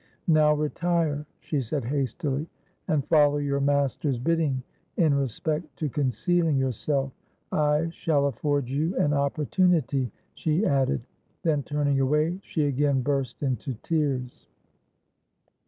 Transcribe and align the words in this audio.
'Now 0.25 0.55
retire,' 0.55 1.27
she 1.41 1.61
said 1.61 1.85
hastily; 1.85 2.47
'and 2.87 3.05
follow 3.05 3.37
your 3.37 3.59
master's 3.61 4.17
bidding 4.17 4.63
in 4.97 5.13
respect 5.13 5.75
to 5.77 5.89
concealing 5.89 6.57
yourself. 6.57 7.13
I 7.51 7.87
shall 7.91 8.25
afford 8.25 8.67
you 8.67 8.97
an 8.97 9.13
opportunity,' 9.13 10.11
she 10.33 10.65
added: 10.65 11.01
then, 11.43 11.61
turning 11.61 11.99
away, 11.99 12.39
she 12.41 12.65
again 12.65 13.03
burst 13.03 13.43
into 13.43 13.75
tears. 13.83 14.47